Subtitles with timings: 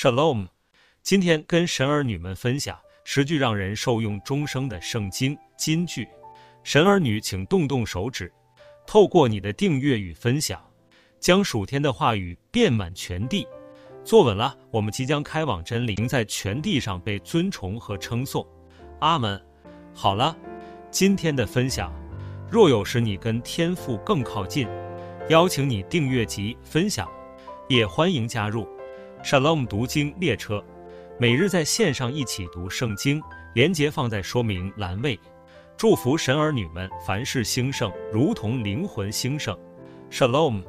[0.00, 0.46] Shalom，
[1.02, 6.08] 今天跟神儿女们分享十句让人受用终生的圣经金句。
[6.64, 8.32] 神儿女，请动动手指，
[8.86, 10.58] 透过你的订阅与分享，
[11.18, 13.46] 将属天的话语遍满全地。
[14.02, 18.42] 坐稳了，我们即将开往真理，在全地上被尊崇和称颂。
[19.00, 19.38] 阿门。
[19.94, 20.34] 好了，
[20.90, 21.92] 今天的分享，
[22.50, 24.66] 若有使你跟天父更靠近，
[25.28, 27.06] 邀请你订阅及分享，
[27.68, 28.66] 也欢迎加入
[29.22, 30.64] Shalom 读经列车，
[31.18, 33.22] 每日在线上一起读圣经，
[33.54, 35.18] 连接放在说明栏位。
[35.76, 39.56] 祝福神儿女们凡事兴盛，如同灵魂兴盛。
[40.10, 40.62] Shalom。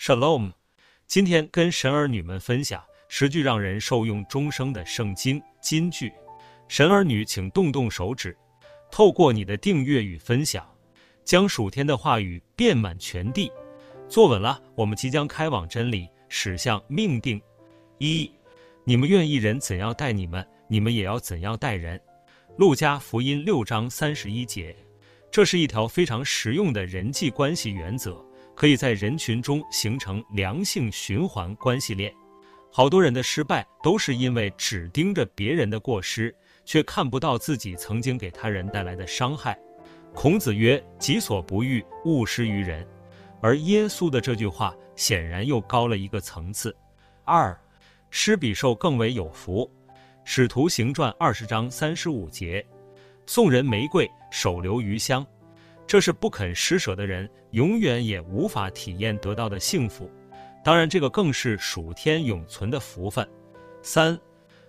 [0.00, 0.52] Shalom，
[1.06, 6.10] 今天跟神儿女们分享十句让人受用终生的圣经金句。
[6.68, 8.34] 神儿女，请动动手指，
[8.90, 10.66] 透过你的订阅与分享，
[11.22, 13.52] 将属天的话语遍满全地。
[14.08, 17.38] 坐稳了，我们即将开往真理，驶向命定。
[17.98, 18.32] 一，
[18.84, 22.00] 你们愿意人怎样待你们，你们也要怎样待人。
[22.56, 24.74] 路加福音六章三十一节，
[25.30, 28.24] 这是一条非常实用的人际关系原则。
[28.60, 32.14] 可以在人群中形成良性循环关系链。
[32.70, 36.34] 好多人的失败都是因为只盯着别人的过失，
[36.66, 39.58] 却看不到自己曾经给他人带来的伤害。
[40.12, 42.86] 孔子曰：“己所不欲，勿施于人。”
[43.40, 46.76] 而耶稣的这句话显然又高了一个层次。
[47.24, 47.58] 二，
[48.10, 49.66] 施比受更为有福。
[50.22, 52.62] 使徒行传二十章三十五节，
[53.24, 55.26] 送人玫瑰，手留余香。
[55.90, 60.08] 这是不肯施舍的人永远也无法体验得到的幸福，
[60.62, 63.28] 当然，这个更是属天永存的福分。
[63.82, 64.16] 三，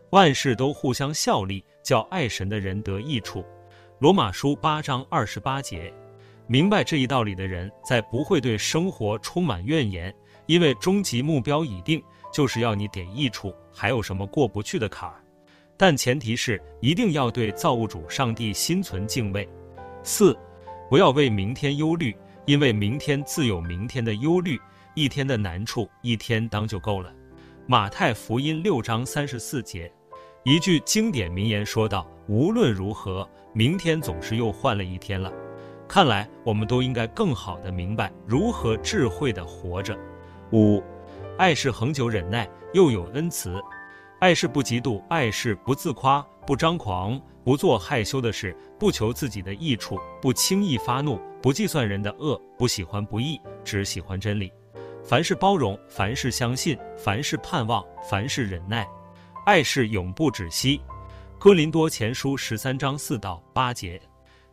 [0.09, 3.45] 万事都互相效力，叫爱神的人得益处。
[3.99, 5.93] 罗马书八章二十八节，
[6.47, 10.11] 明白这一道理的人，再不会对生活充满怨言，
[10.47, 12.01] 因为终极目标已定，
[12.33, 15.23] 就是要你得益处，还有什么过不去的坎儿？
[15.77, 19.47] 但前提是一定要对造物主上帝心存敬畏。
[20.01, 20.35] 四。
[20.91, 22.13] 不要为明天忧虑，
[22.45, 24.59] 因为明天自有明天的忧虑，
[24.93, 27.09] 一天的难处一天当就够了。
[27.65, 29.89] 马太福音六章三十四节，
[30.43, 35.31] 一句经典名言说道：“无论如何，明天总是又换了一天了。”
[35.87, 39.97] 看来我们都应该更好的明白如何智慧的活着。
[40.51, 40.83] 五，
[41.37, 43.51] 爱是恒久忍耐，又有恩慈；
[44.19, 47.21] 爱是不嫉妒，爱是不自夸，不张狂。
[47.43, 54.53] 不做害羞的事，不求自己的益处，不轻易发怒，不计算人的恶，不喜欢不义，只喜欢真理。
[55.03, 58.87] 凡事包容，凡事相信，凡事盼望，凡事忍耐。
[59.47, 60.79] 爱是永不止息。
[61.39, 63.99] 哥林多前书十三章四到八节。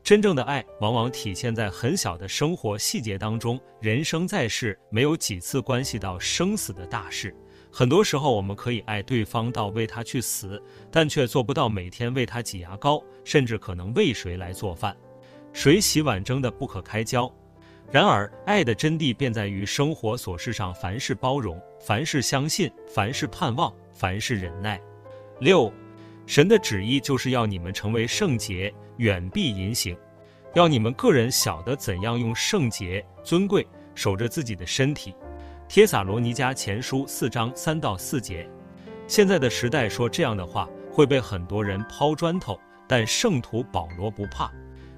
[0.03, 3.60] 真正的爱往往体现在很小的生活细节当中。
[3.82, 7.37] 人生在世，没有几次关系到生死的大事。
[7.70, 14.96] 很多时候，我们可以爱对方到为他去死，但却做不到每天为他挤牙膏，甚至可能为谁来做饭，
[15.52, 17.32] 谁洗碗争得不可开交。
[17.90, 24.80] 然而，爱的真谛便在于生活琐事上凡事包容，凡事相信，凡事盼望，凡事忍耐。
[25.40, 25.72] 六，
[26.26, 29.96] 神的旨意就是要你们成为圣洁，远避淫行，
[30.54, 35.14] 要你们个人晓得怎样用圣洁、尊贵守着自己的身体。
[35.68, 38.48] 帖撒罗尼迦前书四章三到四节，
[39.06, 42.58] 现在的时代说这样的话会被很多人抛砖头，
[42.88, 44.50] 但圣徒保罗不怕。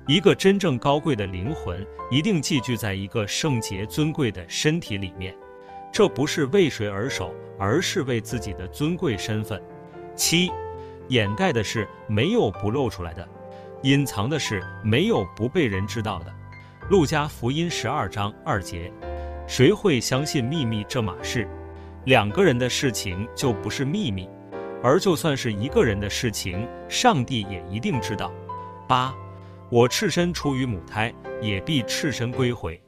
[0.07, 5.35] 一个真正高贵的灵魂一定寄居在一个圣洁尊贵的身体里面，
[5.93, 9.61] 这不是为谁而守，而是为自己的尊贵身份。
[10.15, 10.53] 七，
[11.09, 13.29] 掩盖的事没有不露出来的，
[13.83, 16.33] 隐藏的事没有不被人知道的。
[16.89, 18.93] 路加福音十二章二节。
[19.51, 21.45] 谁会相信秘密这码事？
[22.05, 24.31] 两个人的事情就不是秘密，
[24.81, 28.33] 而就算是一个人的事情，上帝也一定知道。
[28.87, 29.13] 八，
[29.69, 31.13] 我赤身出于母胎，
[31.43, 32.81] 也必赤身归回。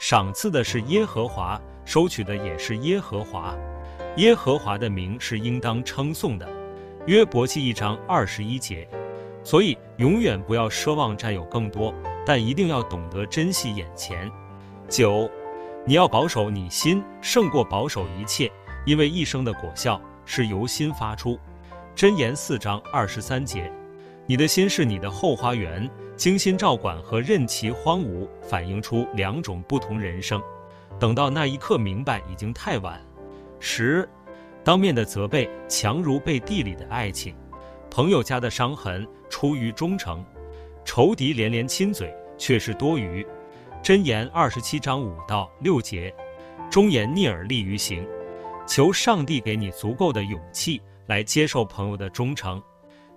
[0.00, 3.56] 赏赐的是耶和华，收取的也是耶和华。
[4.16, 6.48] 耶和华的名是应当称颂的。
[7.06, 8.88] 约伯记一章二十一节。
[9.44, 11.94] 所以永远不要奢望占有更多，
[12.26, 14.28] 但一定要懂得珍惜眼前。
[14.88, 15.30] 九，
[15.86, 18.50] 你要保守你心，胜过保守一切，
[18.84, 21.38] 因为一生的果效是由心发出。
[21.96, 23.72] 箴言四章二十三节，
[24.26, 30.40] 你的心是你的后花园，精心照管和任其荒芜，反映出两种不同人生。
[30.98, 33.00] 等到那一刻明白，已经太晚。
[33.58, 34.06] 十，
[34.62, 37.34] 当面的责备强如背地里的爱情。
[37.90, 40.22] 朋友家的伤痕出于忠诚，
[40.84, 43.26] 仇敌连连亲嘴却是多余。
[43.82, 46.14] 箴言二十七章五到六节，
[46.70, 48.06] 忠言逆耳利于行。
[48.66, 52.62] 求上帝给你足够的勇气来接受朋友的忠诚，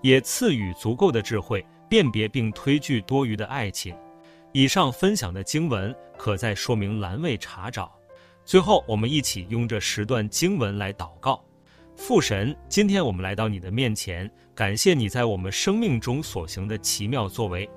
[0.02, 3.94] 也赐予足够的智慧辨别并推拒多余的爱情。
[4.54, 7.92] 以上分享的经文可在说明栏位查找。
[8.46, 11.44] 最后，我们一起用这十段经文来祷告：
[11.98, 17.70] 父神，今天我们来到你的面前，感谢你在我们生命中所行的奇妙作为。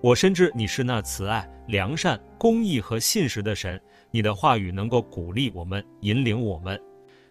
[0.00, 3.80] 我深知你是那慈爱、良善、公义和信实的神，
[4.12, 6.80] 你的话语能够鼓励我们、引领我们，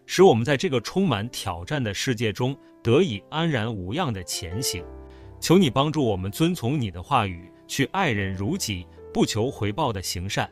[0.05, 2.53] 使我们在这个充满挑战的世界中
[2.83, 4.83] 得以安然无恙地前行。
[5.39, 10.49] 求你帮助我们遵从你的话语，去爱人如己，不求回报的行善，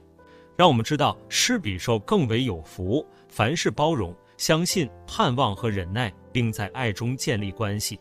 [0.55, 3.05] 让我们知道施比受更为有福。
[3.27, 7.99] 凡事包容、相信、盼望和忍耐，并在爱中建立关系。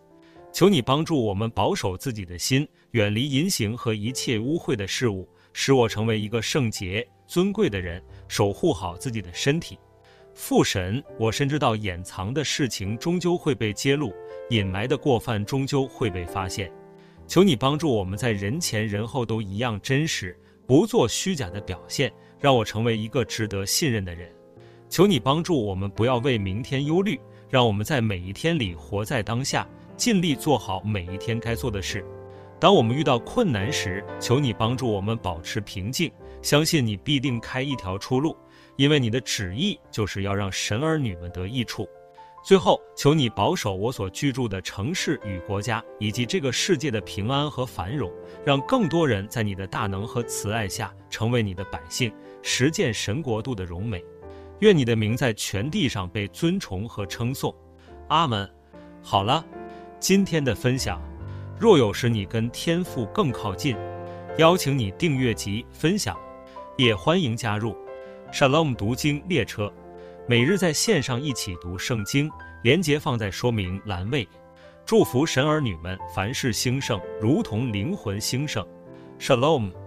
[0.52, 9.76] 求你帮助我们保守自己的心，远离淫行和一切污秽的事物，使我成为一个圣洁、尊贵的人，守护好自己的身体。
[10.32, 14.14] 父神，我深知道掩藏的事情终究会被揭露，
[14.50, 16.70] 隐埋的过犯终究会被发现。
[17.26, 24.30] 求你帮助我们在人前人后都一样真实，不做虚假的表现，让我成为一个值得信任的人。
[24.88, 27.18] 求你帮助我们不要为明天忧虑，
[27.50, 29.66] 让我们在每一天里活在当下。
[29.96, 32.04] 尽力做好每一天该做的事。
[32.60, 36.10] 当我们遇到困难时，求你帮助我们保持平静，
[36.40, 38.34] 相信你必定开一条出路，
[38.76, 41.86] 因为你的旨意就是要让神儿女们得益处。
[42.42, 48.10] 最后，求你保守我所居住的城市与国家，以及这个世界的平安和繁荣，
[48.44, 52.12] 让更多人在你的大能和慈爱下成为你的百姓，
[52.42, 54.02] 实践神国度的荣美。
[54.60, 57.54] 愿你的名在全地上被尊崇和称颂。
[58.08, 58.48] 阿门。
[59.02, 59.44] 好了。
[60.00, 61.00] 今天的分享，
[61.58, 63.76] 若有使你跟天赋更靠近，
[64.38, 66.16] 邀请你订阅及分享，
[66.76, 67.76] 也欢迎加入
[68.32, 69.72] Shalom 读经列车，
[70.26, 72.30] 每日在线上一起读圣经，
[72.62, 74.28] 连接放在说明栏位。
[74.84, 78.66] 祝福神儿女们凡事兴盛，如同灵魂兴盛。
[79.18, 79.83] Shalom。